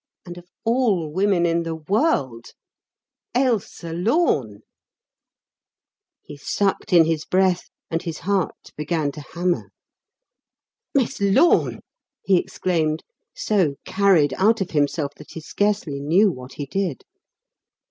And 0.25 0.35
of 0.35 0.49
all 0.65 1.11
women 1.13 1.45
in 1.45 1.61
the 1.61 1.75
world 1.75 2.53
Ailsa 3.37 3.93
Lorne! 3.93 4.61
He 6.23 6.35
sucked 6.37 6.91
in 6.91 7.05
his 7.05 7.23
breath 7.23 7.69
and 7.91 8.01
his 8.01 8.17
heart 8.21 8.71
began 8.75 9.11
to 9.11 9.21
hammer. 9.21 9.69
"Miss 10.95 11.21
Lorne!" 11.21 11.81
he 12.23 12.37
exclaimed, 12.39 13.03
so 13.35 13.75
carried 13.85 14.33
out 14.39 14.59
of 14.59 14.71
himself 14.71 15.13
that 15.17 15.33
he 15.33 15.39
scarcely 15.39 15.99
knew 15.99 16.31
what 16.31 16.53
he 16.53 16.65
did. 16.65 17.03